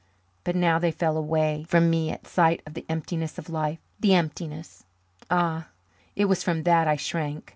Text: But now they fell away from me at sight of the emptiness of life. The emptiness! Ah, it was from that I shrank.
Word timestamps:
But 0.43 0.55
now 0.55 0.79
they 0.79 0.89
fell 0.89 1.15
away 1.15 1.63
from 1.69 1.91
me 1.91 2.09
at 2.09 2.25
sight 2.25 2.63
of 2.65 2.73
the 2.73 2.87
emptiness 2.89 3.37
of 3.37 3.51
life. 3.51 3.77
The 3.99 4.15
emptiness! 4.15 4.83
Ah, 5.29 5.67
it 6.15 6.25
was 6.25 6.43
from 6.43 6.63
that 6.63 6.87
I 6.87 6.95
shrank. 6.95 7.49